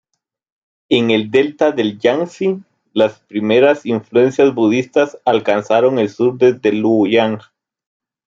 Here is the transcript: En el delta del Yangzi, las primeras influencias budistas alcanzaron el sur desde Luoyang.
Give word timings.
En 0.89 1.11
el 1.11 1.29
delta 1.29 1.71
del 1.71 1.99
Yangzi, 1.99 2.59
las 2.91 3.19
primeras 3.19 3.85
influencias 3.85 4.55
budistas 4.55 5.19
alcanzaron 5.25 5.99
el 5.99 6.09
sur 6.09 6.39
desde 6.39 6.71
Luoyang. 6.71 7.39